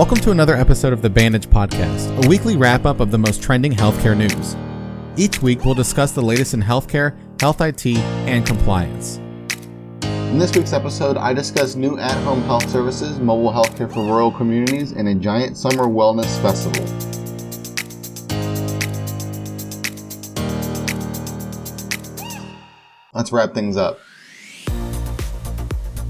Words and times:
Welcome 0.00 0.20
to 0.20 0.30
another 0.30 0.56
episode 0.56 0.94
of 0.94 1.02
the 1.02 1.10
Bandage 1.10 1.46
Podcast, 1.46 2.24
a 2.24 2.26
weekly 2.26 2.56
wrap 2.56 2.86
up 2.86 3.00
of 3.00 3.10
the 3.10 3.18
most 3.18 3.42
trending 3.42 3.70
healthcare 3.70 4.16
news. 4.16 4.56
Each 5.22 5.42
week, 5.42 5.66
we'll 5.66 5.74
discuss 5.74 6.12
the 6.12 6.22
latest 6.22 6.54
in 6.54 6.62
healthcare, 6.62 7.14
health 7.38 7.60
IT, 7.60 7.84
and 8.26 8.46
compliance. 8.46 9.18
In 10.02 10.38
this 10.38 10.56
week's 10.56 10.72
episode, 10.72 11.18
I 11.18 11.34
discuss 11.34 11.74
new 11.74 11.98
at 11.98 12.16
home 12.24 12.40
health 12.44 12.66
services, 12.70 13.18
mobile 13.18 13.52
healthcare 13.52 13.92
for 13.92 14.02
rural 14.02 14.32
communities, 14.32 14.92
and 14.92 15.06
a 15.06 15.14
giant 15.14 15.58
summer 15.58 15.84
wellness 15.84 16.40
festival. 16.40 16.86
Let's 23.12 23.32
wrap 23.32 23.52
things 23.52 23.76
up. 23.76 23.98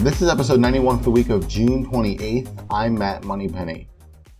This 0.00 0.20
is 0.22 0.30
episode 0.30 0.60
91 0.60 0.96
for 0.96 1.04
the 1.04 1.10
week 1.10 1.28
of 1.28 1.46
June 1.46 1.84
28th. 1.84 2.66
I'm 2.70 2.94
Matt 2.94 3.24
Moneypenny. 3.24 3.86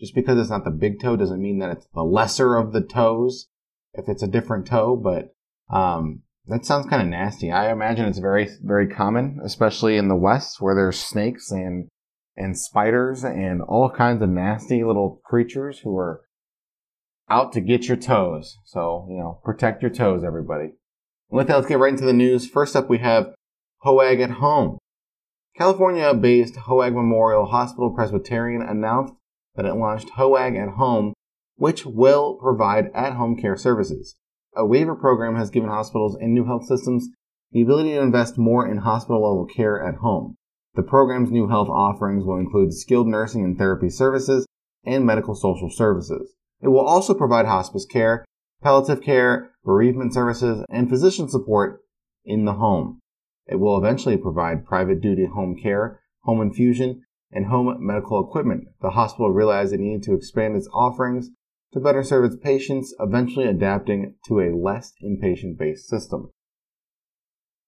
just 0.00 0.14
because 0.14 0.38
it's 0.38 0.50
not 0.50 0.64
the 0.64 0.70
big 0.70 1.00
toe 1.00 1.16
doesn't 1.16 1.40
mean 1.40 1.60
that 1.60 1.70
it's 1.70 1.86
the 1.94 2.02
lesser 2.02 2.56
of 2.56 2.72
the 2.72 2.82
toes 2.82 3.46
if 3.94 4.08
it's 4.08 4.22
a 4.22 4.28
different 4.28 4.66
toe, 4.66 4.96
but 4.96 5.34
um, 5.74 6.22
that 6.46 6.66
sounds 6.66 6.86
kind 6.86 7.00
of 7.00 7.08
nasty. 7.08 7.52
I 7.52 7.70
imagine 7.70 8.06
it's 8.06 8.18
very 8.18 8.48
very 8.62 8.88
common, 8.88 9.40
especially 9.44 9.96
in 9.96 10.08
the 10.08 10.16
west 10.16 10.60
where 10.60 10.74
there's 10.74 10.98
snakes 10.98 11.50
and 11.50 11.88
and 12.36 12.58
spiders 12.58 13.22
and 13.22 13.62
all 13.62 13.88
kinds 13.90 14.20
of 14.20 14.28
nasty 14.28 14.82
little 14.82 15.20
creatures 15.24 15.78
who 15.84 15.96
are 15.96 16.22
out 17.30 17.52
to 17.52 17.60
get 17.60 17.86
your 17.86 17.96
toes. 17.96 18.58
So, 18.64 19.06
you 19.08 19.16
know, 19.16 19.40
protect 19.44 19.82
your 19.82 19.90
toes 19.90 20.24
everybody. 20.24 20.72
With 21.30 21.46
that, 21.46 21.56
let's 21.56 21.68
get 21.68 21.78
right 21.78 21.92
into 21.92 22.04
the 22.04 22.12
news. 22.12 22.48
First 22.48 22.76
up, 22.76 22.90
we 22.90 22.98
have 22.98 23.34
HOAG 23.84 24.20
at 24.20 24.30
Home. 24.32 24.78
California 25.56 26.12
based 26.12 26.56
HOAG 26.56 26.92
Memorial 26.92 27.46
Hospital 27.46 27.90
Presbyterian 27.90 28.60
announced 28.60 29.14
that 29.54 29.64
it 29.64 29.74
launched 29.74 30.10
HOAG 30.16 30.56
at 30.60 30.74
Home, 30.74 31.12
which 31.54 31.86
will 31.86 32.34
provide 32.34 32.90
at 32.92 33.12
home 33.12 33.36
care 33.36 33.56
services. 33.56 34.16
A 34.56 34.66
waiver 34.66 34.96
program 34.96 35.36
has 35.36 35.50
given 35.50 35.68
hospitals 35.68 36.16
and 36.16 36.34
new 36.34 36.44
health 36.44 36.66
systems 36.66 37.08
the 37.52 37.62
ability 37.62 37.90
to 37.90 38.00
invest 38.00 38.36
more 38.36 38.68
in 38.68 38.78
hospital 38.78 39.22
level 39.22 39.46
care 39.46 39.80
at 39.80 39.96
home. 39.96 40.34
The 40.74 40.82
program's 40.82 41.30
new 41.30 41.46
health 41.46 41.68
offerings 41.68 42.24
will 42.24 42.38
include 42.38 42.74
skilled 42.74 43.06
nursing 43.06 43.44
and 43.44 43.56
therapy 43.56 43.90
services 43.90 44.44
and 44.84 45.06
medical 45.06 45.36
social 45.36 45.70
services. 45.70 46.34
It 46.60 46.68
will 46.68 46.84
also 46.84 47.14
provide 47.14 47.46
hospice 47.46 47.86
care, 47.86 48.24
palliative 48.60 49.02
care, 49.02 49.52
bereavement 49.64 50.14
services, 50.14 50.64
and 50.68 50.88
physician 50.88 51.28
support 51.28 51.80
in 52.24 52.44
the 52.44 52.54
home. 52.54 53.00
It 53.46 53.56
will 53.56 53.76
eventually 53.76 54.16
provide 54.16 54.64
private 54.64 55.00
duty 55.00 55.26
home 55.26 55.56
care, 55.60 56.00
home 56.22 56.40
infusion, 56.40 57.02
and 57.30 57.46
home 57.46 57.76
medical 57.80 58.24
equipment. 58.24 58.68
The 58.80 58.90
hospital 58.90 59.30
realized 59.30 59.72
it 59.72 59.80
needed 59.80 60.02
to 60.04 60.14
expand 60.14 60.56
its 60.56 60.68
offerings 60.72 61.30
to 61.72 61.80
better 61.80 62.02
serve 62.02 62.24
its 62.24 62.36
patients, 62.36 62.94
eventually 63.00 63.46
adapting 63.46 64.14
to 64.26 64.40
a 64.40 64.54
less 64.56 64.92
inpatient 65.04 65.58
based 65.58 65.88
system. 65.88 66.30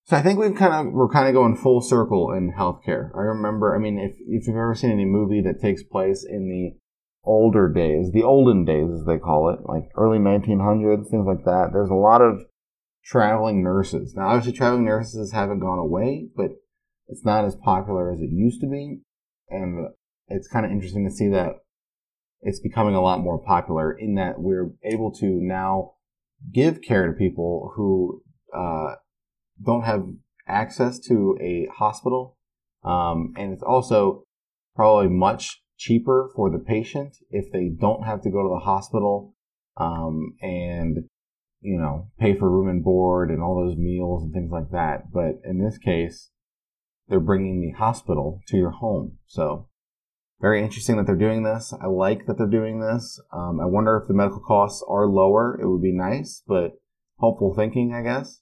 So 0.04 0.16
I 0.16 0.22
think 0.22 0.38
we've 0.38 0.54
kind 0.54 0.88
of 0.88 0.94
we're 0.94 1.08
kind 1.08 1.26
of 1.26 1.34
going 1.34 1.56
full 1.56 1.80
circle 1.80 2.30
in 2.30 2.52
healthcare. 2.52 3.10
I 3.16 3.22
remember, 3.22 3.74
I 3.74 3.78
mean, 3.80 3.98
if 3.98 4.12
if 4.20 4.46
you've 4.46 4.56
ever 4.56 4.74
seen 4.74 4.92
any 4.92 5.04
movie 5.04 5.42
that 5.42 5.60
takes 5.60 5.82
place 5.82 6.24
in 6.24 6.48
the 6.48 6.78
older 7.24 7.68
days, 7.68 8.12
the 8.12 8.22
olden 8.22 8.64
days 8.64 8.88
as 8.92 9.04
they 9.04 9.18
call 9.18 9.50
it, 9.50 9.58
like 9.64 9.90
early 9.96 10.18
1900s, 10.18 11.10
things 11.10 11.26
like 11.26 11.44
that. 11.44 11.70
There's 11.72 11.90
a 11.90 11.94
lot 11.94 12.22
of 12.22 12.44
traveling 13.06 13.62
nurses. 13.62 14.14
Now, 14.16 14.28
obviously, 14.28 14.52
traveling 14.52 14.84
nurses 14.84 15.32
haven't 15.32 15.60
gone 15.60 15.78
away, 15.78 16.28
but 16.36 16.50
it's 17.08 17.24
not 17.24 17.44
as 17.44 17.54
popular 17.54 18.12
as 18.12 18.20
it 18.20 18.30
used 18.32 18.60
to 18.60 18.66
be. 18.66 18.98
And 19.48 19.88
it's 20.28 20.48
kind 20.48 20.66
of 20.66 20.72
interesting 20.72 21.06
to 21.08 21.14
see 21.14 21.28
that 21.28 21.52
it's 22.42 22.60
becoming 22.60 22.94
a 22.94 23.00
lot 23.00 23.20
more 23.20 23.38
popular 23.38 23.92
in 23.92 24.14
that 24.16 24.40
we're 24.40 24.70
able 24.84 25.12
to 25.12 25.26
now 25.40 25.92
give 26.52 26.82
care 26.82 27.06
to 27.06 27.12
people 27.12 27.72
who 27.76 28.22
uh, 28.54 28.96
don't 29.64 29.84
have 29.84 30.04
access 30.46 30.98
to 30.98 31.38
a 31.40 31.68
hospital. 31.72 32.36
Um, 32.84 33.32
and 33.36 33.52
it's 33.52 33.62
also 33.62 34.24
probably 34.74 35.08
much 35.08 35.62
cheaper 35.78 36.30
for 36.34 36.50
the 36.50 36.58
patient 36.58 37.16
if 37.30 37.50
they 37.52 37.68
don't 37.68 38.04
have 38.04 38.22
to 38.22 38.30
go 38.30 38.42
to 38.42 38.48
the 38.48 38.64
hospital 38.64 39.34
um, 39.76 40.34
and 40.40 41.08
you 41.60 41.78
know 41.78 42.08
pay 42.18 42.34
for 42.36 42.50
room 42.50 42.68
and 42.68 42.84
board 42.84 43.30
and 43.30 43.42
all 43.42 43.56
those 43.56 43.76
meals 43.76 44.22
and 44.22 44.32
things 44.32 44.50
like 44.50 44.70
that. 44.70 45.12
But 45.12 45.40
in 45.44 45.62
this 45.62 45.78
case, 45.78 46.30
they're 47.08 47.20
bringing 47.20 47.60
the 47.60 47.76
hospital 47.78 48.40
to 48.48 48.56
your 48.56 48.70
home. 48.70 49.18
So 49.26 49.68
very 50.40 50.62
interesting 50.62 50.96
that 50.96 51.06
they're 51.06 51.16
doing 51.16 51.44
this. 51.44 51.72
I 51.80 51.86
like 51.86 52.26
that 52.26 52.36
they're 52.36 52.46
doing 52.46 52.80
this. 52.80 53.20
Um, 53.32 53.60
I 53.60 53.66
wonder 53.66 53.96
if 53.96 54.06
the 54.06 54.14
medical 54.14 54.40
costs 54.40 54.84
are 54.86 55.06
lower. 55.06 55.58
It 55.60 55.66
would 55.68 55.82
be 55.82 55.92
nice, 55.92 56.42
but 56.46 56.72
hopeful 57.18 57.54
thinking, 57.54 57.94
I 57.94 58.02
guess. 58.02 58.40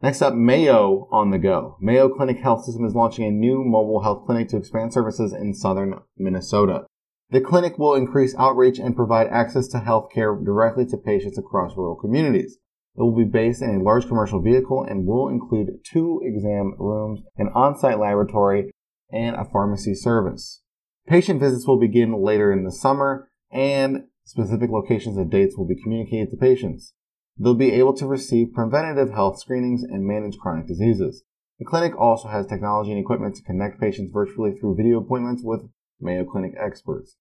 Next 0.00 0.22
up, 0.22 0.34
Mayo 0.34 1.08
on 1.12 1.30
the 1.30 1.38
go. 1.38 1.76
Mayo 1.80 2.08
Clinic 2.08 2.38
Health 2.38 2.64
System 2.64 2.84
is 2.84 2.94
launching 2.94 3.24
a 3.24 3.30
new 3.30 3.62
mobile 3.62 4.02
health 4.02 4.26
clinic 4.26 4.48
to 4.48 4.56
expand 4.56 4.92
services 4.92 5.32
in 5.32 5.54
southern 5.54 6.00
Minnesota. 6.16 6.86
The 7.32 7.40
clinic 7.40 7.78
will 7.78 7.94
increase 7.94 8.34
outreach 8.36 8.78
and 8.78 8.94
provide 8.94 9.28
access 9.28 9.66
to 9.68 9.78
health 9.78 10.10
care 10.12 10.34
directly 10.34 10.84
to 10.84 10.98
patients 10.98 11.38
across 11.38 11.74
rural 11.74 11.96
communities. 11.96 12.58
It 12.94 13.00
will 13.00 13.16
be 13.16 13.24
based 13.24 13.62
in 13.62 13.74
a 13.74 13.82
large 13.82 14.06
commercial 14.06 14.42
vehicle 14.42 14.84
and 14.84 15.06
will 15.06 15.28
include 15.28 15.82
two 15.82 16.20
exam 16.22 16.74
rooms, 16.78 17.20
an 17.38 17.48
on-site 17.54 17.98
laboratory, 17.98 18.70
and 19.10 19.34
a 19.34 19.46
pharmacy 19.46 19.94
service. 19.94 20.60
Patient 21.08 21.40
visits 21.40 21.66
will 21.66 21.80
begin 21.80 22.22
later 22.22 22.52
in 22.52 22.64
the 22.64 22.70
summer 22.70 23.30
and 23.50 24.04
specific 24.24 24.68
locations 24.70 25.16
and 25.16 25.30
dates 25.30 25.56
will 25.56 25.66
be 25.66 25.82
communicated 25.82 26.30
to 26.32 26.36
patients. 26.36 26.92
They'll 27.38 27.54
be 27.54 27.72
able 27.72 27.96
to 27.96 28.06
receive 28.06 28.52
preventative 28.52 29.10
health 29.10 29.40
screenings 29.40 29.82
and 29.82 30.04
manage 30.04 30.36
chronic 30.36 30.66
diseases. 30.66 31.24
The 31.58 31.64
clinic 31.64 31.98
also 31.98 32.28
has 32.28 32.46
technology 32.46 32.90
and 32.90 33.00
equipment 33.00 33.36
to 33.36 33.42
connect 33.42 33.80
patients 33.80 34.10
virtually 34.12 34.52
through 34.52 34.76
video 34.76 35.00
appointments 35.00 35.42
with 35.42 35.62
Mayo 36.02 36.24
Clinic 36.24 36.54
experts. 36.58 37.16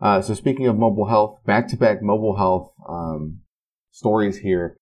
Uh, 0.00 0.20
so 0.20 0.34
speaking 0.34 0.66
of 0.66 0.76
mobile 0.76 1.06
health, 1.06 1.38
back-to-back 1.46 2.02
mobile 2.02 2.36
health 2.36 2.72
um, 2.88 3.40
stories 3.90 4.38
here. 4.38 4.76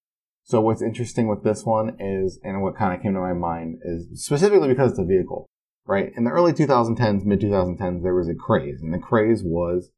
So 0.44 0.60
what's 0.60 0.82
interesting 0.82 1.28
with 1.28 1.44
this 1.44 1.64
one 1.64 1.96
is, 2.00 2.40
and 2.42 2.62
what 2.62 2.76
kind 2.76 2.94
of 2.94 3.02
came 3.02 3.14
to 3.14 3.20
my 3.20 3.34
mind 3.34 3.80
is 3.84 4.24
specifically 4.24 4.68
because 4.68 4.92
it's 4.92 5.00
a 5.00 5.04
vehicle, 5.04 5.46
right? 5.86 6.10
In 6.16 6.24
the 6.24 6.30
early 6.30 6.52
2010s, 6.52 7.24
mid 7.24 7.40
2010s, 7.40 8.02
there 8.02 8.14
was 8.14 8.28
a 8.28 8.34
craze, 8.34 8.80
and 8.80 8.94
the 8.94 8.98
craze 8.98 9.42
was 9.44 9.90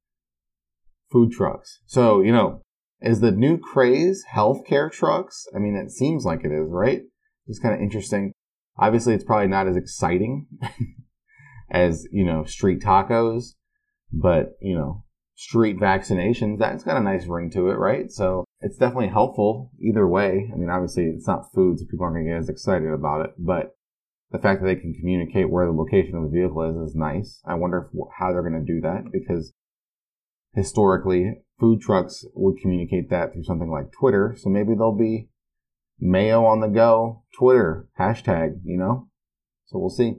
food 1.10 1.30
trucks. 1.30 1.80
So 1.86 2.20
you 2.20 2.32
know, 2.32 2.62
is 3.00 3.20
the 3.20 3.30
new 3.30 3.58
craze 3.58 4.24
healthcare 4.34 4.90
trucks? 4.90 5.46
I 5.54 5.58
mean, 5.58 5.76
it 5.76 5.90
seems 5.90 6.24
like 6.24 6.44
it 6.44 6.52
is, 6.52 6.68
right? 6.68 7.02
It's 7.46 7.60
kind 7.60 7.74
of 7.74 7.80
interesting. 7.80 8.32
Obviously, 8.76 9.14
it's 9.14 9.24
probably 9.24 9.48
not 9.48 9.68
as 9.68 9.76
exciting 9.76 10.46
as, 11.72 12.06
you 12.12 12.24
know, 12.24 12.44
street 12.44 12.80
tacos, 12.80 13.54
but, 14.12 14.52
you 14.60 14.76
know, 14.76 15.04
street 15.34 15.78
vaccinations, 15.78 16.58
that's 16.58 16.84
got 16.84 16.98
a 16.98 17.02
nice 17.02 17.26
ring 17.26 17.50
to 17.50 17.70
it, 17.70 17.74
right? 17.74 18.12
So 18.12 18.44
it's 18.60 18.76
definitely 18.76 19.08
helpful 19.08 19.72
either 19.80 20.06
way. 20.06 20.50
I 20.52 20.56
mean, 20.56 20.70
obviously, 20.70 21.06
it's 21.06 21.26
not 21.26 21.52
food, 21.52 21.78
so 21.78 21.86
people 21.86 22.04
aren't 22.04 22.16
going 22.16 22.26
to 22.26 22.32
get 22.32 22.38
as 22.38 22.48
excited 22.48 22.92
about 22.92 23.24
it, 23.24 23.32
but 23.38 23.74
the 24.30 24.38
fact 24.38 24.60
that 24.60 24.66
they 24.66 24.76
can 24.76 24.94
communicate 24.94 25.50
where 25.50 25.66
the 25.66 25.72
location 25.72 26.14
of 26.14 26.22
the 26.24 26.38
vehicle 26.38 26.62
is 26.70 26.90
is 26.90 26.94
nice. 26.94 27.40
I 27.44 27.54
wonder 27.54 27.90
if, 27.92 27.98
how 28.18 28.32
they're 28.32 28.48
going 28.48 28.64
to 28.64 28.72
do 28.72 28.80
that 28.82 29.10
because 29.10 29.52
historically 30.54 31.42
food 31.58 31.80
trucks 31.80 32.24
would 32.34 32.60
communicate 32.60 33.10
that 33.10 33.32
through 33.32 33.44
something 33.44 33.70
like 33.70 33.92
Twitter. 33.92 34.34
So 34.38 34.50
maybe 34.50 34.74
there'll 34.74 34.96
be 34.96 35.28
Mayo 35.98 36.44
on 36.44 36.60
the 36.60 36.68
go, 36.68 37.24
Twitter, 37.38 37.88
hashtag, 37.98 38.60
you 38.64 38.78
know? 38.78 39.08
So 39.66 39.78
we'll 39.78 39.90
see. 39.90 40.16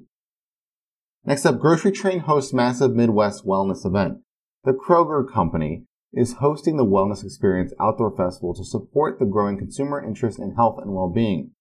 Next 1.25 1.45
up, 1.45 1.57
Grocery 1.57 1.93
Train 1.93 2.19
hosts 2.19 2.53
massive 2.53 2.93
Midwest 2.93 3.45
wellness 3.45 3.85
event. 3.85 4.17
The 4.65 4.73
Kroger 4.73 5.25
Company 5.31 5.85
is 6.11 6.33
hosting 6.33 6.75
the 6.75 6.85
Wellness 6.85 7.23
Experience 7.23 7.71
Outdoor 7.79 8.13
Festival 8.15 8.53
to 8.55 8.65
support 8.65 9.19
the 9.19 9.25
growing 9.25 9.57
consumer 9.57 10.03
interest 10.03 10.37
in 10.37 10.55
health 10.55 10.79
and 10.81 10.93
well-being. 10.93 11.51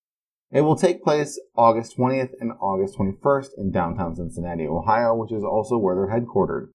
It 0.51 0.63
will 0.63 0.75
take 0.75 1.05
place 1.05 1.41
August 1.57 1.97
20th 1.97 2.33
and 2.41 2.53
August 2.61 2.99
21st 2.99 3.51
in 3.57 3.71
downtown 3.71 4.17
Cincinnati, 4.17 4.67
Ohio, 4.67 5.15
which 5.15 5.33
is 5.33 5.45
also 5.45 5.79
where 5.79 5.95
they're 5.95 6.21
headquartered. 6.21 6.71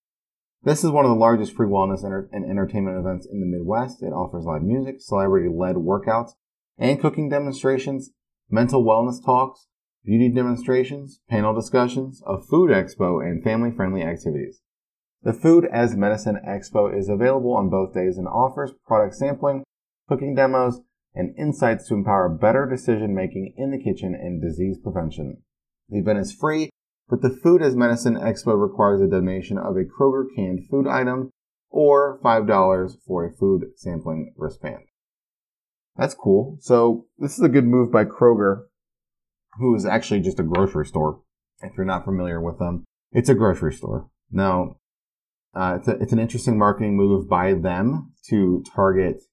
This 0.63 0.85
is 0.85 0.89
one 0.89 1.03
of 1.03 1.11
the 1.11 1.15
largest 1.15 1.55
free 1.55 1.67
wellness 1.67 2.05
and 2.05 2.49
entertainment 2.49 2.97
events 2.97 3.27
in 3.29 3.41
the 3.41 3.45
Midwest. 3.45 4.01
It 4.01 4.13
offers 4.13 4.45
live 4.45 4.63
music, 4.63 5.01
celebrity 5.01 5.49
led 5.53 5.75
workouts, 5.75 6.31
and 6.77 7.01
cooking 7.01 7.27
demonstrations, 7.27 8.11
mental 8.49 8.83
wellness 8.83 9.23
talks, 9.23 9.67
beauty 10.05 10.29
demonstrations, 10.29 11.19
panel 11.29 11.53
discussions, 11.53 12.21
a 12.25 12.41
food 12.41 12.71
expo, 12.71 13.21
and 13.21 13.43
family 13.43 13.71
friendly 13.71 14.03
activities. 14.03 14.61
The 15.23 15.33
Food 15.33 15.65
as 15.71 15.95
Medicine 15.95 16.39
Expo 16.47 16.95
is 16.95 17.09
available 17.09 17.53
on 17.53 17.69
both 17.69 17.93
days 17.93 18.17
and 18.17 18.27
offers 18.27 18.71
product 18.85 19.15
sampling, 19.15 19.63
cooking 20.07 20.35
demos, 20.35 20.79
and 21.13 21.35
insights 21.37 21.87
to 21.87 21.95
empower 21.95 22.29
better 22.29 22.65
decision 22.65 23.15
making 23.15 23.53
in 23.57 23.71
the 23.71 23.83
kitchen 23.83 24.13
and 24.13 24.41
disease 24.41 24.77
prevention. 24.81 25.41
The 25.89 25.99
event 25.99 26.19
is 26.19 26.31
free, 26.31 26.69
but 27.09 27.21
the 27.21 27.29
Food 27.29 27.61
as 27.61 27.75
Medicine 27.75 28.15
Expo 28.15 28.59
requires 28.59 29.01
a 29.01 29.07
donation 29.07 29.57
of 29.57 29.75
a 29.75 29.83
Kroger 29.83 30.25
canned 30.35 30.67
food 30.69 30.87
item 30.87 31.31
or 31.69 32.19
$5 32.23 32.97
for 33.05 33.25
a 33.25 33.33
food 33.33 33.65
sampling 33.75 34.33
wristband. 34.37 34.83
That's 35.95 36.13
cool. 36.13 36.57
So 36.61 37.07
this 37.17 37.37
is 37.37 37.43
a 37.43 37.49
good 37.49 37.65
move 37.65 37.91
by 37.91 38.05
Kroger, 38.05 38.65
who 39.59 39.75
is 39.75 39.85
actually 39.85 40.19
just 40.19 40.39
a 40.39 40.43
grocery 40.43 40.85
store. 40.85 41.21
If 41.61 41.73
you're 41.75 41.85
not 41.85 42.05
familiar 42.05 42.39
with 42.41 42.59
them, 42.59 42.85
it's 43.11 43.29
a 43.29 43.35
grocery 43.35 43.73
store. 43.73 44.09
Now, 44.31 44.77
uh, 45.55 45.77
it's, 45.79 45.87
a, 45.87 45.91
it's 46.01 46.13
an 46.13 46.19
interesting 46.19 46.57
marketing 46.57 46.95
move 46.95 47.27
by 47.27 47.53
them 47.53 48.13
to 48.29 48.63
target 48.75 49.23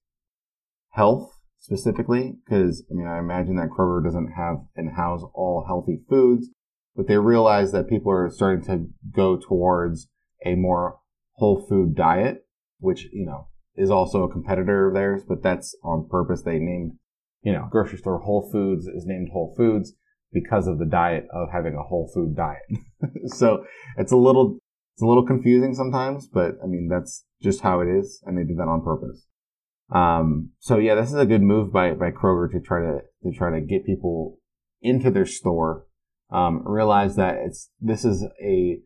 health 0.91 1.31
specifically, 1.59 2.37
because 2.45 2.83
I 2.89 2.93
mean, 2.93 3.07
I 3.07 3.19
imagine 3.19 3.55
that 3.57 3.69
Kroger 3.69 4.03
doesn't 4.03 4.33
have 4.35 4.57
and 4.75 4.95
house 4.95 5.21
all 5.33 5.65
healthy 5.67 5.99
foods, 6.09 6.49
but 6.95 7.07
they 7.07 7.17
realize 7.17 7.71
that 7.71 7.89
people 7.89 8.11
are 8.11 8.29
starting 8.29 8.65
to 8.65 8.87
go 9.11 9.37
towards 9.37 10.07
a 10.45 10.55
more 10.55 10.99
whole 11.33 11.65
food 11.67 11.95
diet, 11.95 12.45
which, 12.79 13.07
you 13.11 13.25
know, 13.25 13.47
is 13.75 13.91
also 13.91 14.23
a 14.23 14.31
competitor 14.31 14.87
of 14.87 14.93
theirs, 14.93 15.23
but 15.27 15.43
that's 15.43 15.75
on 15.83 16.07
purpose. 16.09 16.43
They 16.43 16.59
named, 16.59 16.93
you 17.41 17.51
know, 17.51 17.67
grocery 17.69 17.97
store 17.97 18.19
Whole 18.19 18.49
Foods 18.51 18.87
is 18.87 19.05
named 19.05 19.29
Whole 19.33 19.53
Foods 19.57 19.93
because 20.35 20.67
of 20.67 20.77
the 20.77 20.85
diet 20.85 21.25
of 21.33 21.47
having 21.51 21.73
a 21.73 21.81
whole 21.81 22.11
food 22.13 22.35
diet. 22.35 22.61
so 23.27 23.65
it's 23.97 24.11
a 24.11 24.17
little, 24.17 24.59
it's 24.93 25.01
a 25.01 25.07
little 25.07 25.25
confusing 25.25 25.73
sometimes, 25.73 26.27
but 26.27 26.57
I 26.61 26.67
mean, 26.67 26.89
that's 26.91 27.25
just 27.41 27.61
how 27.61 27.79
it 27.79 27.87
is. 27.87 28.21
And 28.25 28.37
they 28.37 28.43
did 28.43 28.57
that 28.57 28.67
on 28.67 28.83
purpose. 28.83 29.25
Um, 29.93 30.51
so 30.59 30.77
yeah, 30.77 30.95
this 30.95 31.09
is 31.09 31.15
a 31.15 31.25
good 31.25 31.41
move 31.41 31.71
by, 31.71 31.91
by 31.91 32.11
Kroger 32.11 32.51
to 32.51 32.59
try 32.59 32.81
to, 32.81 32.99
to 33.23 33.35
try 33.35 33.57
to 33.57 33.65
get 33.65 33.85
people 33.85 34.37
into 34.81 35.09
their 35.09 35.25
store. 35.25 35.87
Um, 36.29 36.63
realize 36.65 37.15
that 37.15 37.35
it's, 37.45 37.69
this 37.79 38.03
is 38.03 38.25
a 38.43 38.79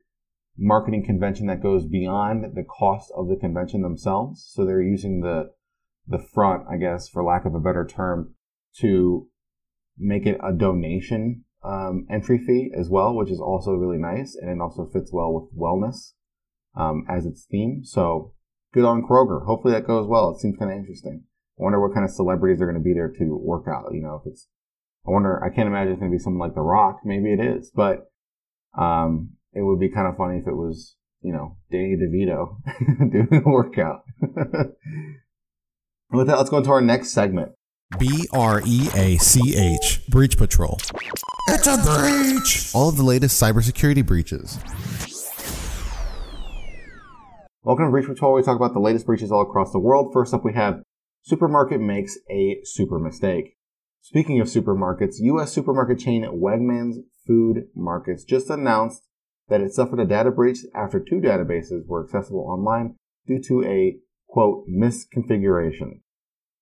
marketing 0.55 1.05
convention 1.05 1.47
that 1.47 1.63
goes 1.63 1.85
beyond 1.85 2.43
the 2.53 2.63
cost 2.63 3.11
of 3.17 3.27
the 3.27 3.37
convention 3.37 3.81
themselves. 3.81 4.45
So 4.53 4.65
they're 4.65 4.83
using 4.83 5.21
the, 5.21 5.51
the 6.07 6.19
front, 6.19 6.63
I 6.69 6.77
guess, 6.77 7.09
for 7.09 7.23
lack 7.23 7.45
of 7.45 7.55
a 7.55 7.59
better 7.59 7.87
term, 7.87 8.35
to 8.79 9.27
make 9.99 10.25
it 10.25 10.39
a 10.43 10.53
donation 10.53 11.43
um, 11.63 12.07
entry 12.09 12.37
fee 12.37 12.71
as 12.77 12.89
well, 12.89 13.13
which 13.15 13.29
is 13.29 13.39
also 13.39 13.73
really 13.73 13.97
nice, 13.97 14.35
and 14.35 14.49
it 14.49 14.61
also 14.61 14.89
fits 14.91 15.11
well 15.13 15.33
with 15.33 15.53
wellness 15.57 16.13
um, 16.75 17.05
as 17.09 17.25
its 17.25 17.45
theme. 17.49 17.83
So 17.83 18.33
good 18.73 18.85
on 18.85 19.03
Kroger. 19.03 19.45
Hopefully 19.45 19.73
that 19.73 19.87
goes 19.87 20.07
well. 20.07 20.31
It 20.31 20.39
seems 20.39 20.57
kind 20.57 20.71
of 20.71 20.77
interesting. 20.77 21.23
I 21.59 21.63
wonder 21.63 21.81
what 21.81 21.93
kind 21.93 22.05
of 22.05 22.11
celebrities 22.11 22.61
are 22.61 22.65
going 22.65 22.81
to 22.81 22.83
be 22.83 22.93
there 22.93 23.11
to 23.19 23.37
work 23.37 23.65
out. 23.67 23.93
You 23.93 24.01
know, 24.01 24.21
if 24.23 24.31
it's, 24.31 24.47
I 25.05 25.11
wonder, 25.11 25.43
I 25.43 25.49
can't 25.53 25.67
imagine 25.67 25.91
it's 25.93 25.99
going 25.99 26.11
to 26.11 26.17
be 26.17 26.23
someone 26.23 26.47
like 26.47 26.55
The 26.55 26.61
Rock. 26.61 27.01
Maybe 27.03 27.33
it 27.33 27.41
is, 27.41 27.71
but 27.75 28.09
um, 28.77 29.31
it 29.53 29.61
would 29.61 29.79
be 29.79 29.89
kind 29.89 30.07
of 30.07 30.15
funny 30.15 30.37
if 30.37 30.47
it 30.47 30.55
was, 30.55 30.95
you 31.21 31.33
know, 31.33 31.57
Danny 31.71 31.97
DeVito 31.97 32.55
doing 33.11 33.43
a 33.45 33.49
workout. 33.49 34.03
With 36.11 36.27
that, 36.27 36.37
let's 36.37 36.49
go 36.49 36.57
into 36.57 36.71
our 36.71 36.81
next 36.81 37.09
segment. 37.09 37.51
B 37.97 38.27
R 38.31 38.61
E 38.65 38.87
A 38.93 39.17
C 39.17 39.57
H, 39.57 40.01
Breach 40.07 40.37
Patrol. 40.37 40.77
It's 41.47 41.65
a 41.65 41.77
breach! 41.77 42.69
All 42.75 42.89
of 42.89 42.97
the 42.97 43.03
latest 43.03 43.41
cybersecurity 43.41 44.05
breaches. 44.05 44.59
Welcome 47.63 47.85
to 47.85 47.91
Breach 47.91 48.05
Patrol. 48.05 48.35
We 48.35 48.43
talk 48.43 48.57
about 48.57 48.73
the 48.73 48.79
latest 48.79 49.07
breaches 49.07 49.31
all 49.31 49.41
across 49.41 49.71
the 49.71 49.79
world. 49.79 50.13
First 50.13 50.35
up, 50.35 50.45
we 50.45 50.53
have 50.53 50.83
Supermarket 51.23 51.81
makes 51.81 52.17
a 52.29 52.59
super 52.63 52.99
mistake. 52.99 53.57
Speaking 54.01 54.39
of 54.39 54.47
supermarkets, 54.47 55.15
U.S. 55.19 55.51
supermarket 55.51 55.97
chain 55.99 56.23
Wegmans 56.23 56.97
Food 57.25 57.69
Markets 57.75 58.23
just 58.23 58.51
announced 58.51 59.01
that 59.47 59.61
it 59.61 59.73
suffered 59.73 59.99
a 59.99 60.05
data 60.05 60.29
breach 60.29 60.59
after 60.75 60.99
two 60.99 61.19
databases 61.19 61.87
were 61.87 62.05
accessible 62.05 62.41
online 62.47 62.95
due 63.27 63.41
to 63.47 63.63
a 63.63 63.97
quote 64.27 64.65
misconfiguration. 64.69 66.01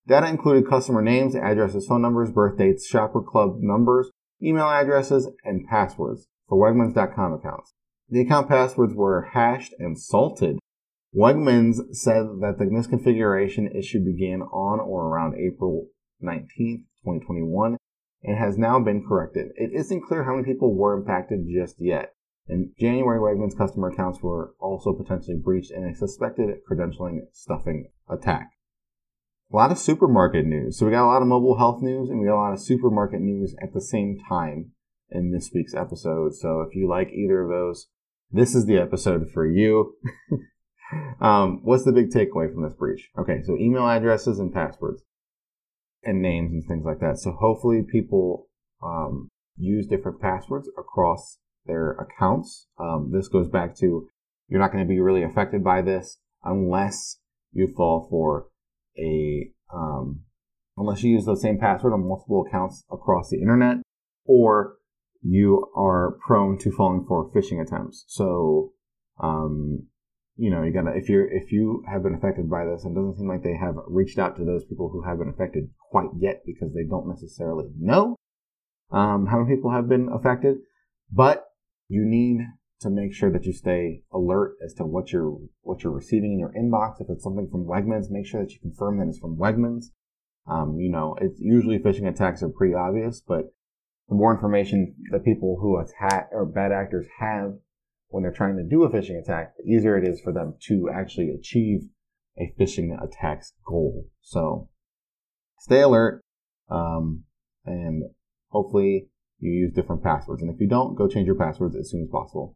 Data 0.08 0.30
included 0.30 0.70
customer 0.70 1.02
names, 1.02 1.36
addresses, 1.36 1.86
phone 1.86 2.02
numbers, 2.02 2.32
birth 2.32 2.58
dates, 2.58 2.88
shopper 2.88 3.22
club 3.22 3.58
numbers, 3.60 4.10
email 4.42 4.70
addresses, 4.70 5.30
and 5.44 5.68
passwords 5.68 6.28
for 6.48 6.58
Wegmans.com 6.58 7.34
accounts. 7.34 7.74
The 8.10 8.22
account 8.22 8.48
passwords 8.48 8.94
were 8.94 9.30
hashed 9.34 9.74
and 9.80 10.00
salted. 10.00 10.60
Wegmans 11.14 11.94
said 11.94 12.24
that 12.40 12.56
the 12.58 12.66
misconfiguration 12.66 13.78
issue 13.78 14.00
began 14.00 14.44
on 14.44 14.80
or 14.80 15.08
around 15.08 15.36
April 15.36 15.88
19th, 16.24 16.86
2021, 17.04 17.76
and 18.24 18.38
has 18.38 18.58
now 18.58 18.80
been 18.80 19.06
corrected. 19.06 19.48
It 19.56 19.72
isn't 19.74 20.06
clear 20.08 20.24
how 20.24 20.36
many 20.36 20.46
people 20.46 20.74
were 20.74 20.98
impacted 20.98 21.48
just 21.54 21.76
yet. 21.80 22.14
In 22.48 22.72
January, 22.80 23.20
Wegmans 23.20 23.58
customer 23.58 23.90
accounts 23.90 24.22
were 24.22 24.54
also 24.60 24.94
potentially 24.94 25.38
breached 25.38 25.72
in 25.72 25.84
a 25.84 25.94
suspected 25.96 26.48
credentialing 26.70 27.20
stuffing 27.34 27.90
attack. 28.10 28.52
A 29.52 29.56
lot 29.56 29.72
of 29.72 29.78
supermarket 29.78 30.46
news. 30.46 30.78
So 30.78 30.86
we 30.86 30.92
got 30.92 31.06
a 31.06 31.08
lot 31.08 31.22
of 31.22 31.28
mobile 31.28 31.58
health 31.58 31.82
news 31.82 32.10
and 32.10 32.20
we 32.20 32.28
got 32.28 32.36
a 32.36 32.44
lot 32.44 32.54
of 32.54 32.62
supermarket 32.62 33.22
news 33.22 33.56
at 33.62 33.74
the 33.74 33.82
same 33.82 34.18
time 34.28 34.72
in 35.10 35.32
this 35.32 35.52
week's 35.54 35.74
episode. 35.74 36.36
So 36.36 36.62
if 36.62 36.76
you 36.76 36.90
like 36.90 37.10
either 37.14 37.44
of 37.44 37.50
those, 37.50 37.88
this 38.30 38.54
is 38.54 38.66
the 38.66 38.78
episode 38.78 39.32
for 39.34 39.48
you. 39.48 39.94
um, 41.22 41.62
what's 41.64 41.86
the 41.86 41.94
big 41.94 42.10
takeaway 42.10 42.52
from 42.52 42.64
this 42.64 42.74
breach? 42.74 43.10
Okay, 43.18 43.42
so 43.42 43.58
email 43.58 43.88
addresses 43.88 44.38
and 44.38 44.54
passwords 44.54 45.04
and 46.04 46.22
names 46.22 46.52
and 46.52 46.66
things 46.68 46.84
like 46.86 47.00
that. 47.00 47.18
So 47.18 47.32
hopefully 47.32 47.84
people 47.90 48.50
um, 48.84 49.30
use 49.56 49.88
different 49.88 50.20
passwords 50.22 50.70
across 50.78 51.40
their 51.66 51.92
accounts. 51.92 52.68
Um, 52.78 53.12
this 53.14 53.30
goes 53.30 53.48
back 53.48 53.78
to 53.78 54.10
you're 54.50 54.60
not 54.60 54.72
going 54.74 54.84
to 54.84 54.90
be 54.90 55.00
really 55.00 55.24
affected 55.24 55.64
by 55.64 55.82
this 55.82 56.20
unless 56.44 57.20
you 57.54 57.68
fall 57.76 58.08
for 58.10 58.48
a 59.00 59.52
um, 59.74 60.22
unless 60.78 61.04
you 61.04 61.12
use 61.12 61.26
the 61.26 61.36
same 61.36 61.58
password 61.58 61.94
on 61.94 62.08
multiple 62.08 62.46
accounts 62.48 62.84
across 62.92 63.30
the 63.30 63.38
internet, 63.38 63.78
or 64.26 64.76
you 65.22 65.68
are 65.76 66.18
prone 66.26 66.58
to 66.60 66.72
falling 66.72 67.06
for 67.08 67.32
phishing 67.32 67.62
attempts. 67.62 68.06
So, 68.08 68.74
um, 69.22 69.88
you 70.36 70.52
know, 70.52 70.64
you 70.64 70.72
gotta 70.72 70.96
if 70.96 71.10
you're 71.10 71.28
if 71.32 71.52
you 71.52 71.84
have 71.92 72.04
been 72.04 72.14
affected 72.16 72.50
by 72.50 72.66
this, 72.66 72.84
and 72.84 72.96
doesn't 72.96 73.18
seem 73.18 73.28
like 73.28 73.44
they 73.44 73.58
have 73.58 73.76
reached 73.88 74.20
out 74.20 74.38
to 74.38 74.46
those 74.46 74.66
people 74.66 74.90
who 74.90 75.04
have 75.04 75.18
been 75.18 75.30
affected 75.30 75.70
quite 75.92 76.10
yet 76.20 76.44
because 76.46 76.74
they 76.74 76.84
don't 76.84 77.08
necessarily 77.08 77.66
know 77.80 78.16
um, 78.92 79.26
how 79.26 79.40
many 79.40 79.56
people 79.56 79.72
have 79.72 79.90
been 79.90 80.10
affected. 80.14 80.58
But 81.12 81.46
you 81.88 82.06
need 82.06 82.42
to 82.82 82.90
make 82.90 83.14
sure 83.14 83.32
that 83.32 83.46
you 83.46 83.54
stay 83.54 84.02
alert 84.14 84.56
as 84.64 84.74
to 84.76 84.86
what 84.86 85.12
you're 85.12 85.38
what 85.62 85.84
you're 85.84 85.94
receiving 85.94 86.34
in 86.34 86.40
your 86.40 86.54
inbox. 86.54 87.02
If 87.02 87.10
it's 87.10 87.24
something 87.24 87.50
from 87.50 87.66
Wegmans, 87.66 88.10
make 88.10 88.26
sure 88.26 88.42
that 88.42 88.52
you 88.52 88.60
confirm 88.60 89.00
that 89.00 89.08
it's 89.08 89.20
from 89.20 89.38
Wegmans. 89.38 89.86
Um, 90.50 90.78
you 90.80 90.90
know, 90.90 91.16
it's 91.20 91.40
usually 91.40 91.80
phishing 91.80 92.08
attacks 92.08 92.42
are 92.44 92.50
pretty 92.50 92.74
obvious, 92.74 93.22
but 93.26 93.54
the 94.08 94.16
more 94.16 94.34
information 94.34 94.96
that 95.12 95.26
people 95.26 95.58
who 95.60 95.78
attack 95.78 96.30
or 96.32 96.46
bad 96.46 96.72
actors 96.72 97.06
have 97.20 97.54
when 98.10 98.24
they're 98.24 98.32
trying 98.32 98.56
to 98.58 98.64
do 98.64 98.84
a 98.84 98.90
phishing 98.90 99.22
attack, 99.22 99.54
the 99.58 99.70
easier 99.70 99.98
it 99.98 100.08
is 100.08 100.22
for 100.22 100.32
them 100.32 100.56
to 100.68 100.90
actually 100.94 101.30
achieve 101.30 101.82
a 102.38 102.54
phishing 102.60 102.96
attack's 103.04 103.54
goal. 103.66 104.06
So 104.22 104.70
stay 105.60 105.82
alert, 105.82 106.24
um, 106.70 107.24
and 107.66 108.04
hopefully 108.50 109.10
you 109.40 109.52
use 109.52 109.74
different 109.74 110.04
passwords. 110.04 110.42
And 110.42 110.54
if 110.54 110.62
you 110.62 110.68
don't, 110.68 110.96
go 110.96 111.08
change 111.08 111.26
your 111.26 111.36
passwords 111.36 111.76
as 111.76 111.90
soon 111.92 112.04
as 112.04 112.10
possible. 112.10 112.56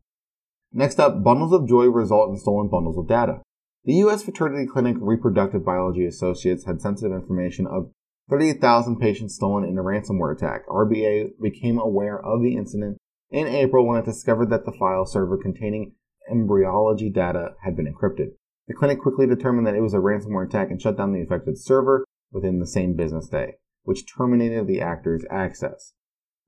Next 0.74 1.00
up, 1.00 1.24
bundles 1.24 1.52
of 1.52 1.68
joy 1.68 1.86
result 1.86 2.30
in 2.30 2.38
stolen 2.38 2.70
bundles 2.70 2.98
of 2.98 3.08
data. 3.08 3.42
The 3.84 3.96
U.S. 3.96 4.24
Fertility 4.24 4.66
Clinic 4.66 4.96
Reproductive 5.00 5.66
Biology 5.66 6.06
Associates 6.06 6.66
had 6.66 6.82
sensitive 6.82 7.12
information 7.12 7.68
of 7.68 7.92
38,000 8.30 8.98
patients 8.98 9.36
stolen 9.36 9.66
in 9.66 9.78
a 9.78 9.84
ransomware 9.84 10.34
attack. 10.34 10.66
RBA 10.68 11.32
became 11.42 11.78
aware 11.78 12.24
of 12.24 12.42
the 12.42 12.56
incident 12.56 12.98
in 13.32 13.48
April 13.48 13.86
when 13.86 13.98
it 13.98 14.06
discovered 14.06 14.50
that 14.50 14.66
the 14.66 14.72
file 14.72 15.06
server 15.06 15.38
containing 15.38 15.94
embryology 16.30 17.10
data 17.10 17.56
had 17.64 17.76
been 17.76 17.92
encrypted. 17.92 18.30
The 18.68 18.74
clinic 18.74 19.02
quickly 19.02 19.28
determined 19.28 19.68
that 19.68 19.76
it 19.76 19.82
was 19.82 19.94
a 19.94 19.98
ransomware 19.98 20.48
attack 20.48 20.70
and 20.70 20.82
shut 20.82 20.96
down 20.96 21.12
the 21.12 21.22
affected 21.22 21.58
server 21.58 22.06
within 22.32 22.60
the 22.60 22.68
same 22.68 22.96
business 22.96 23.28
day, 23.28 23.56
which 23.84 24.06
terminated 24.08 24.68
the 24.68 24.80
actor's 24.80 25.26
access. 25.30 25.94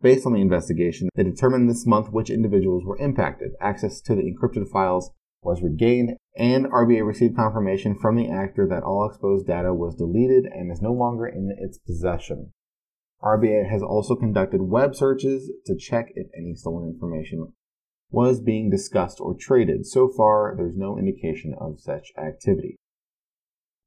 Based 0.03 0.25
on 0.25 0.33
the 0.33 0.41
investigation, 0.41 1.07
they 1.15 1.24
determined 1.24 1.69
this 1.69 1.88
month 1.88 2.12
which 2.12 2.29
individuals 2.29 2.83
were 2.83 3.00
impacted. 3.00 3.53
Access 3.62 4.01
to 4.01 4.15
the 4.15 4.22
encrypted 4.22 4.69
files 4.69 5.12
was 5.41 5.63
regained, 5.63 6.17
and 6.38 6.65
RBA 6.65 7.07
received 7.07 7.38
confirmation 7.38 7.95
from 7.95 8.17
the 8.17 8.29
actor 8.29 8.67
that 8.67 8.83
all 8.83 9.07
exposed 9.07 9.48
data 9.48 9.74
was 9.74 9.95
deleted 9.95 10.45
and 10.45 10.69
is 10.69 10.81
no 10.81 10.91
longer 10.91 11.25
in 11.25 11.55
its 11.57 11.77
possession. 11.77 12.51
RBA 13.24 13.69
has 13.69 13.81
also 13.81 14.15
conducted 14.15 14.63
web 14.63 14.93
searches 14.93 15.50
to 15.65 15.77
check 15.77 16.07
if 16.15 16.27
any 16.38 16.53
stolen 16.53 16.89
information 16.89 17.53
was 18.12 18.41
being 18.41 18.69
discussed 18.69 19.22
or 19.22 19.33
traded. 19.33 19.86
So 19.86 20.10
far, 20.10 20.53
there's 20.57 20.75
no 20.75 20.98
indication 20.98 21.55
of 21.57 21.79
such 21.79 22.12
activity. 22.17 22.75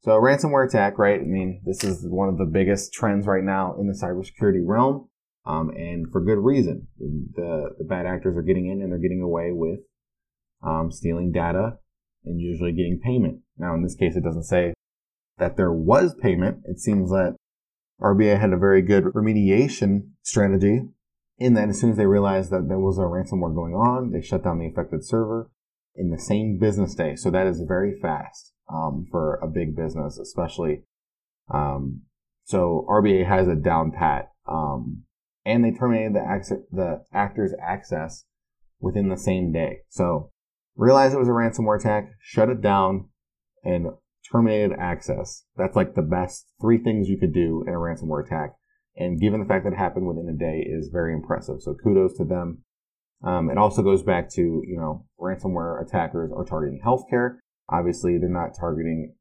So, 0.02 0.12
ransomware 0.12 0.66
attack, 0.66 0.99
right? 0.99 1.20
I 1.20 1.25
mean, 1.25 1.61
this 1.66 1.85
is 1.85 2.06
one 2.08 2.30
of 2.30 2.38
the 2.38 2.46
biggest 2.46 2.94
trends 2.94 3.26
right 3.26 3.44
now 3.44 3.76
in 3.78 3.87
the 3.87 3.92
cybersecurity 3.92 4.62
realm, 4.64 5.08
um, 5.46 5.70
and 5.70 6.10
for 6.10 6.20
good 6.20 6.38
reason. 6.38 6.88
The, 6.98 7.70
the 7.78 7.84
bad 7.84 8.06
actors 8.06 8.36
are 8.36 8.42
getting 8.42 8.68
in 8.68 8.82
and 8.82 8.90
they're 8.90 8.98
getting 8.98 9.22
away 9.22 9.50
with 9.52 9.80
um, 10.62 10.90
stealing 10.90 11.32
data 11.32 11.78
and 12.24 12.40
usually 12.40 12.72
getting 12.72 13.00
payment. 13.02 13.40
Now, 13.56 13.74
in 13.74 13.82
this 13.82 13.94
case, 13.94 14.16
it 14.16 14.24
doesn't 14.24 14.44
say 14.44 14.74
that 15.38 15.56
there 15.56 15.72
was 15.72 16.14
payment. 16.14 16.62
It 16.64 16.80
seems 16.80 17.10
that 17.10 17.36
RBA 18.00 18.40
had 18.40 18.52
a 18.52 18.58
very 18.58 18.82
good 18.82 19.04
remediation 19.04 20.10
strategy 20.22 20.82
in 21.38 21.54
that 21.54 21.68
as 21.68 21.80
soon 21.80 21.90
as 21.90 21.96
they 21.96 22.06
realized 22.06 22.50
that 22.50 22.68
there 22.68 22.78
was 22.78 22.98
a 22.98 23.02
ransomware 23.02 23.54
going 23.54 23.74
on, 23.74 24.10
they 24.10 24.22
shut 24.22 24.44
down 24.44 24.58
the 24.58 24.66
affected 24.66 25.04
server 25.04 25.50
in 25.94 26.10
the 26.10 26.18
same 26.18 26.58
business 26.58 26.94
day. 26.94 27.14
So 27.14 27.30
that 27.30 27.46
is 27.46 27.62
very 27.66 27.98
fast 28.00 28.52
um, 28.72 29.06
for 29.10 29.36
a 29.36 29.46
big 29.46 29.76
business, 29.76 30.18
especially. 30.18 30.82
Um, 31.52 32.02
so 32.44 32.86
RBA 32.88 33.26
has 33.26 33.48
a 33.48 33.54
down 33.54 33.92
pat, 33.92 34.30
um, 34.46 35.04
and 35.46 35.64
they 35.64 35.70
terminated 35.70 36.14
the, 36.14 36.20
access, 36.20 36.58
the 36.72 37.04
actor's 37.14 37.54
access 37.62 38.24
within 38.80 39.08
the 39.08 39.16
same 39.16 39.52
day. 39.52 39.78
So 39.88 40.32
realized 40.74 41.14
it 41.14 41.18
was 41.18 41.28
a 41.28 41.30
ransomware 41.30 41.78
attack, 41.78 42.10
shut 42.20 42.50
it 42.50 42.60
down, 42.60 43.08
and 43.64 43.86
terminated 44.30 44.76
access. 44.78 45.44
That's 45.56 45.76
like 45.76 45.94
the 45.94 46.02
best 46.02 46.46
three 46.60 46.78
things 46.78 47.08
you 47.08 47.16
could 47.16 47.32
do 47.32 47.64
in 47.66 47.72
a 47.72 47.76
ransomware 47.76 48.26
attack. 48.26 48.54
And 48.96 49.20
given 49.20 49.40
the 49.40 49.46
fact 49.46 49.64
that 49.64 49.72
it 49.72 49.78
happened 49.78 50.06
within 50.06 50.28
a 50.28 50.36
day 50.36 50.66
is 50.66 50.90
very 50.92 51.14
impressive. 51.14 51.62
So 51.62 51.76
kudos 51.82 52.16
to 52.18 52.24
them. 52.24 52.64
Um, 53.24 53.48
it 53.48 53.56
also 53.56 53.82
goes 53.82 54.02
back 54.02 54.28
to, 54.32 54.42
you 54.42 54.76
know, 54.76 55.06
ransomware 55.18 55.80
attackers 55.80 56.30
are 56.36 56.44
targeting 56.44 56.80
healthcare. 56.84 57.36
Obviously, 57.68 58.18
they're 58.18 58.28
not 58.28 58.56
targeting 58.58 59.14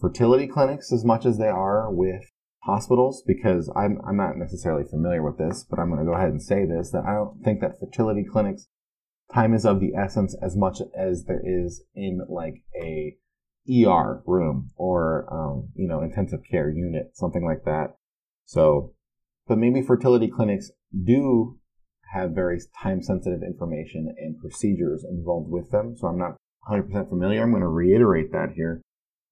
fertility 0.00 0.46
clinics 0.46 0.92
as 0.92 1.04
much 1.04 1.26
as 1.26 1.36
they 1.36 1.48
are 1.48 1.92
with 1.92 2.29
hospitals 2.60 3.22
because 3.26 3.70
I'm, 3.74 4.00
I'm 4.06 4.16
not 4.16 4.36
necessarily 4.36 4.84
familiar 4.88 5.22
with 5.22 5.38
this, 5.38 5.64
but 5.68 5.78
I'm 5.78 5.88
going 5.88 6.00
to 6.00 6.10
go 6.10 6.16
ahead 6.16 6.30
and 6.30 6.42
say 6.42 6.66
this 6.66 6.90
that 6.90 7.04
I 7.06 7.14
don't 7.14 7.42
think 7.42 7.60
that 7.60 7.78
fertility 7.78 8.24
clinics 8.24 8.68
time 9.32 9.54
is 9.54 9.64
of 9.64 9.80
the 9.80 9.94
essence 9.94 10.36
as 10.42 10.56
much 10.56 10.78
as 10.96 11.24
there 11.24 11.42
is 11.44 11.82
in 11.94 12.20
like 12.28 12.62
a 12.80 13.16
ER 13.70 14.22
room 14.26 14.70
or, 14.76 15.26
um, 15.32 15.68
you 15.74 15.86
know, 15.86 16.02
intensive 16.02 16.40
care 16.50 16.70
unit, 16.70 17.10
something 17.14 17.44
like 17.44 17.64
that. 17.64 17.94
So, 18.44 18.94
but 19.46 19.58
maybe 19.58 19.82
fertility 19.82 20.28
clinics 20.28 20.70
do 21.04 21.58
have 22.12 22.32
very 22.32 22.58
time 22.82 23.02
sensitive 23.02 23.42
information 23.42 24.12
and 24.18 24.38
procedures 24.38 25.04
involved 25.08 25.50
with 25.50 25.70
them. 25.70 25.94
So 25.96 26.08
I'm 26.08 26.18
not 26.18 26.36
100% 26.68 27.08
familiar. 27.08 27.42
I'm 27.42 27.50
going 27.50 27.62
to 27.62 27.68
reiterate 27.68 28.32
that 28.32 28.50
here. 28.54 28.82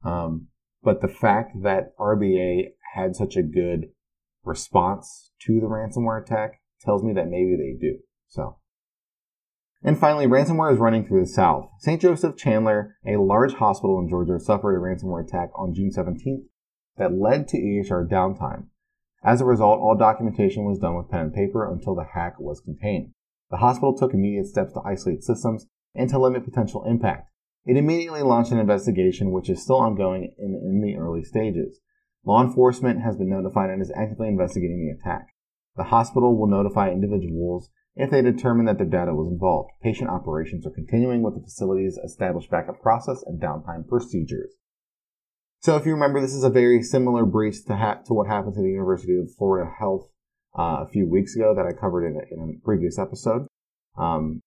Um, 0.05 0.49
but 0.83 1.03
the 1.03 1.09
fact 1.09 1.63
that 1.63 1.97
RBA 1.99 2.69
had 2.95 3.17
such 3.17 3.37
a 3.37 3.43
good 3.43 3.87
response 4.45 5.33
to 5.43 5.61
the 5.61 5.67
ransomware 5.67 6.23
attack 6.23 6.61
tells 6.81 7.03
me 7.03 7.13
that 7.13 7.29
maybe 7.29 7.57
they 7.57 7.77
do. 7.79 7.99
So 8.27 8.59
and 9.83 9.99
finally, 9.99 10.27
ransomware 10.27 10.73
is 10.73 10.81
running 10.81 11.07
through 11.07 11.21
the 11.21 11.29
South. 11.29 11.71
St. 11.79 12.03
Joseph 12.03 12.37
Candler, 12.37 12.97
a 13.07 13.17
large 13.17 13.55
hospital 13.55 14.01
in 14.01 14.09
Georgia, 14.09 14.41
suffered 14.41 14.77
a 14.77 14.81
ransomware 14.81 15.25
attack 15.25 15.51
on 15.55 15.73
June 15.73 15.91
17th 15.91 16.47
that 16.97 17.15
led 17.15 17.47
to 17.49 17.59
EHR 17.59 18.09
downtime. 18.09 18.67
As 19.23 19.41
a 19.41 19.45
result, 19.45 19.81
all 19.81 19.97
documentation 19.97 20.65
was 20.65 20.81
done 20.81 20.97
with 20.97 21.11
pen 21.11 21.21
and 21.21 21.35
paper 21.35 21.71
until 21.71 21.95
the 21.95 22.09
hack 22.15 22.41
was 22.41 22.61
contained. 22.61 23.13
The 23.51 23.59
hospital 23.59 23.97
took 23.97 24.15
immediate 24.15 24.47
steps 24.47 24.73
to 24.73 24.83
isolate 24.85 25.23
systems 25.23 25.67
and 25.95 26.11
to 26.11 26.19
limit 26.19 26.45
potential 26.45 26.85
impact. 26.85 27.31
It 27.65 27.77
immediately 27.77 28.23
launched 28.23 28.51
an 28.51 28.59
investigation, 28.59 29.31
which 29.31 29.49
is 29.49 29.63
still 29.63 29.77
ongoing 29.77 30.35
and 30.39 30.55
in 30.55 30.81
the 30.81 30.97
early 30.97 31.23
stages. 31.23 31.81
Law 32.25 32.43
enforcement 32.43 33.03
has 33.03 33.17
been 33.17 33.31
notified 33.31 33.71
and 33.71 33.81
is 33.81 33.93
actively 33.97 34.29
investigating 34.29 34.85
the 34.85 34.99
attack. 34.99 35.29
The 35.77 35.85
hospital 35.85 36.37
will 36.37 36.49
notify 36.49 36.91
individuals 36.91 37.71
if 37.95 38.11
they 38.11 38.23
determine 38.23 38.67
that 38.67 38.79
their 38.79 38.87
data 38.87 39.15
was 39.15 39.29
involved. 39.29 39.71
Patient 39.83 40.11
operations 40.11 40.67
are 40.67 40.71
continuing 40.71 41.23
with 41.23 41.35
the 41.35 41.43
facility's 41.43 41.99
established 41.99 42.51
backup 42.51 42.81
process 42.81 43.23
and 43.27 43.41
downtime 43.41 43.87
procedures. 43.89 44.55
So 45.61 45.77
if 45.77 45.87
you 45.87 45.93
remember, 45.93 46.21
this 46.21 46.35
is 46.35 46.45
a 46.45 46.51
very 46.51 46.83
similar 46.83 47.25
breach 47.25 47.65
to, 47.67 47.77
ha- 47.77 48.01
to 48.07 48.15
what 48.15 48.29
happened 48.29 48.55
to 48.55 48.63
the 48.63 48.69
University 48.69 49.19
of 49.19 49.35
Florida 49.37 49.69
Health 49.79 50.09
uh, 50.57 50.85
a 50.85 50.89
few 50.89 51.09
weeks 51.09 51.35
ago 51.35 51.55
that 51.55 51.67
I 51.67 51.73
covered 51.73 52.07
in 52.07 52.17
a, 52.17 52.35
in 52.35 52.57
a 52.57 52.65
previous 52.65 52.99
episode. 52.99 53.47
Um, 53.97 54.41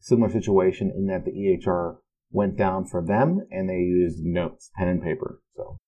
similar 0.00 0.30
situation 0.30 0.92
in 0.94 1.06
that 1.06 1.24
the 1.24 1.32
EHR 1.32 1.96
went 2.30 2.56
down 2.56 2.84
for 2.84 3.02
them 3.02 3.46
and 3.50 3.68
they 3.68 3.78
used 3.78 4.22
notes, 4.22 4.70
pen 4.76 4.88
and 4.88 5.02
paper. 5.02 5.40
So 5.56 5.78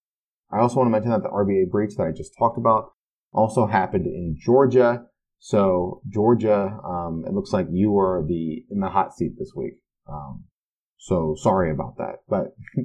I 0.52 0.59
also 0.59 0.76
want 0.76 0.88
to 0.88 0.90
mention 0.90 1.11
that 1.11 1.23
the 1.23 1.28
RBA 1.28 1.71
breach 1.71 1.97
that 1.97 2.04
I 2.04 2.12
just 2.12 2.33
talked 2.38 2.59
about 2.59 2.92
also 3.33 3.66
happened 3.66 4.07
in 4.07 4.37
Georgia 4.38 5.07
so 5.40 6.02
Georgia, 6.07 6.78
um, 6.85 7.25
it 7.26 7.33
looks 7.33 7.52
like 7.52 7.66
you 7.71 7.99
are 7.99 8.23
the 8.26 8.62
in 8.71 8.80
the 8.80 8.90
hot 8.90 9.14
seat 9.14 9.33
this 9.38 9.52
week. 9.57 9.80
Um, 10.07 10.45
so 10.99 11.35
sorry 11.37 11.71
about 11.71 11.97
that, 11.97 12.16
but 12.28 12.54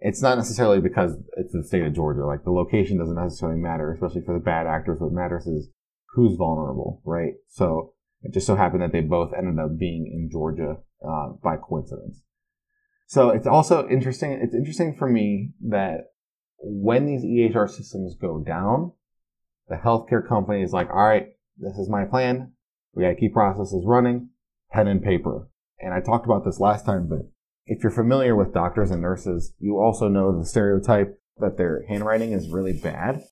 it's 0.00 0.20
not 0.20 0.36
necessarily 0.36 0.80
because 0.80 1.16
it's 1.38 1.54
the 1.54 1.64
state 1.64 1.82
of 1.82 1.94
Georgia. 1.94 2.26
Like 2.26 2.44
the 2.44 2.50
location 2.50 2.98
doesn't 2.98 3.16
necessarily 3.16 3.58
matter, 3.58 3.90
especially 3.90 4.20
for 4.20 4.34
the 4.34 4.44
bad 4.44 4.66
actors. 4.66 4.98
What 5.00 5.12
matters 5.12 5.46
is 5.46 5.70
who's 6.14 6.36
vulnerable, 6.36 7.00
right? 7.06 7.32
So 7.48 7.94
it 8.22 8.34
just 8.34 8.46
so 8.46 8.54
happened 8.54 8.82
that 8.82 8.92
they 8.92 9.00
both 9.00 9.32
ended 9.36 9.58
up 9.58 9.78
being 9.78 10.06
in 10.06 10.28
Georgia 10.30 10.76
uh, 11.02 11.28
by 11.42 11.56
coincidence. 11.56 12.20
So 13.06 13.30
it's 13.30 13.46
also 13.46 13.88
interesting. 13.88 14.32
It's 14.32 14.54
interesting 14.54 14.94
for 14.94 15.08
me 15.08 15.52
that 15.68 16.08
when 16.58 17.06
these 17.06 17.24
EHR 17.24 17.68
systems 17.68 18.16
go 18.20 18.38
down, 18.38 18.92
the 19.68 19.76
healthcare 19.76 20.26
company 20.26 20.62
is 20.62 20.72
like, 20.72 20.90
all 20.90 21.06
right, 21.06 21.28
this 21.58 21.76
is 21.76 21.88
my 21.88 22.04
plan. 22.04 22.52
We 22.94 23.02
got 23.04 23.10
to 23.10 23.16
keep 23.16 23.32
processes 23.32 23.84
running, 23.86 24.30
pen 24.70 24.88
and 24.88 25.02
paper. 25.02 25.48
And 25.80 25.92
I 25.92 26.00
talked 26.00 26.26
about 26.26 26.44
this 26.44 26.60
last 26.60 26.86
time, 26.86 27.08
but 27.08 27.30
if 27.66 27.82
you're 27.82 27.92
familiar 27.92 28.36
with 28.36 28.54
doctors 28.54 28.90
and 28.90 29.02
nurses, 29.02 29.54
you 29.58 29.78
also 29.78 30.08
know 30.08 30.38
the 30.38 30.46
stereotype 30.46 31.18
that 31.38 31.56
their 31.56 31.84
handwriting 31.88 32.32
is 32.32 32.50
really 32.50 32.72
bad. 32.72 33.22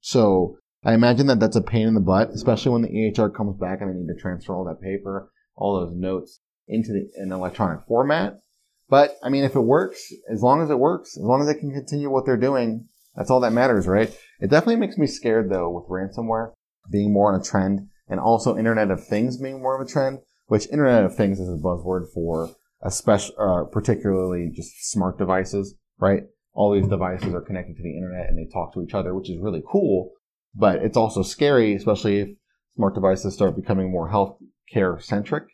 So 0.00 0.58
I 0.84 0.94
imagine 0.94 1.26
that 1.26 1.40
that's 1.40 1.56
a 1.56 1.62
pain 1.62 1.88
in 1.88 1.94
the 1.94 2.00
butt, 2.00 2.30
especially 2.30 2.72
when 2.72 2.82
the 2.82 2.88
EHR 2.88 3.34
comes 3.34 3.56
back 3.58 3.80
and 3.80 3.90
they 3.90 3.98
need 3.98 4.12
to 4.14 4.20
transfer 4.20 4.54
all 4.54 4.64
that 4.66 4.80
paper, 4.80 5.30
all 5.56 5.80
those 5.80 5.94
notes 5.94 6.40
into 6.68 6.92
the, 6.92 7.08
an 7.16 7.32
electronic 7.32 7.80
format. 7.88 8.40
But 8.88 9.16
I 9.22 9.28
mean, 9.28 9.44
if 9.44 9.54
it 9.54 9.60
works, 9.60 10.12
as 10.30 10.42
long 10.42 10.62
as 10.62 10.70
it 10.70 10.78
works, 10.78 11.16
as 11.16 11.22
long 11.22 11.40
as 11.40 11.46
they 11.46 11.58
can 11.58 11.72
continue 11.72 12.10
what 12.10 12.24
they're 12.24 12.36
doing, 12.36 12.88
that's 13.14 13.30
all 13.30 13.40
that 13.40 13.52
matters, 13.52 13.86
right? 13.86 14.16
It 14.40 14.50
definitely 14.50 14.76
makes 14.76 14.96
me 14.96 15.06
scared 15.06 15.50
though 15.50 15.70
with 15.70 15.88
ransomware 15.88 16.52
being 16.90 17.12
more 17.12 17.32
on 17.32 17.40
a 17.40 17.44
trend 17.44 17.88
and 18.08 18.18
also 18.18 18.56
Internet 18.56 18.90
of 18.90 19.06
Things 19.06 19.36
being 19.36 19.60
more 19.60 19.78
of 19.78 19.86
a 19.86 19.90
trend, 19.90 20.20
which 20.46 20.68
Internet 20.68 21.04
of 21.04 21.14
Things 21.14 21.38
is 21.38 21.48
a 21.48 21.62
buzzword 21.62 22.06
for 22.14 22.50
especially, 22.82 23.34
uh, 23.38 23.64
particularly 23.64 24.50
just 24.54 24.90
smart 24.90 25.18
devices, 25.18 25.74
right? 25.98 26.22
All 26.54 26.72
these 26.72 26.88
devices 26.88 27.34
are 27.34 27.40
connected 27.40 27.76
to 27.76 27.82
the 27.82 27.96
internet 27.96 28.28
and 28.28 28.38
they 28.38 28.50
talk 28.50 28.72
to 28.74 28.82
each 28.82 28.94
other, 28.94 29.14
which 29.14 29.30
is 29.30 29.38
really 29.38 29.62
cool, 29.70 30.12
but 30.54 30.76
it's 30.76 30.96
also 30.96 31.22
scary, 31.22 31.74
especially 31.74 32.18
if 32.20 32.28
smart 32.76 32.94
devices 32.94 33.34
start 33.34 33.56
becoming 33.56 33.90
more 33.90 34.10
healthcare 34.10 35.02
centric. 35.02 35.44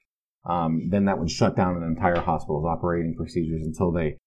Um, 0.47 0.89
then 0.91 1.07
that 1.07 1.19
would 1.19 1.31
shut 1.31 1.57
down 1.57 1.77
an 1.77 1.83
entire 1.83 2.21
hospital's 2.21 2.67
operating 2.67 3.15
procedures 3.17 3.65
until 3.65 3.91
they 3.91 4.19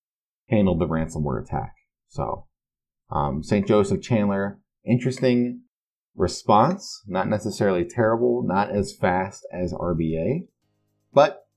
handled 0.49 0.79
the 0.79 0.87
ransomware 0.87 1.43
attack. 1.43 1.73
So, 2.09 2.47
um, 3.11 3.43
St. 3.43 3.67
Joseph 3.67 4.01
Candler, 4.01 4.59
interesting 4.85 5.61
response. 6.15 7.03
Not 7.07 7.27
necessarily 7.27 7.85
terrible, 7.85 8.43
not 8.43 8.71
as 8.71 8.95
fast 8.95 9.45
as 9.53 9.73
RBA, 9.73 10.47
but 11.13 11.47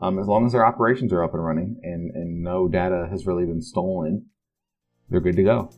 um, 0.00 0.18
as 0.18 0.26
long 0.26 0.46
as 0.46 0.52
their 0.52 0.66
operations 0.66 1.12
are 1.12 1.22
up 1.22 1.34
and 1.34 1.44
running 1.44 1.80
and, 1.82 2.10
and 2.14 2.42
no 2.42 2.68
data 2.68 3.08
has 3.10 3.26
really 3.26 3.46
been 3.46 3.62
stolen, 3.62 4.26
they're 5.08 5.20
good 5.20 5.36
to 5.36 5.42
go. 5.42 5.70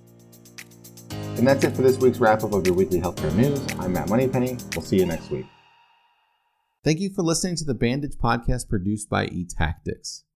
And 1.36 1.46
that's 1.46 1.62
it 1.62 1.76
for 1.76 1.82
this 1.82 1.98
week's 1.98 2.18
wrap 2.18 2.42
up 2.42 2.52
of 2.52 2.66
your 2.66 2.74
weekly 2.74 3.00
healthcare 3.00 3.32
news. 3.34 3.64
I'm 3.78 3.92
Matt 3.92 4.08
Moneypenny. 4.08 4.58
We'll 4.74 4.84
see 4.84 4.96
you 4.96 5.06
next 5.06 5.30
week. 5.30 5.46
Thank 6.84 7.00
you 7.00 7.10
for 7.10 7.22
listening 7.22 7.56
to 7.56 7.64
the 7.64 7.74
Bandage 7.74 8.16
podcast 8.16 8.68
produced 8.68 9.10
by 9.10 9.26
eTactics. 9.26 10.22